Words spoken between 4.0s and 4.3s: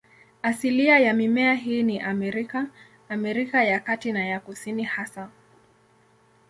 na